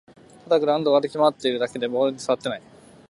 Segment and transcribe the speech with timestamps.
[0.45, 2.61] ただグラウンドを歩き回ってるだけでボールにさわっていない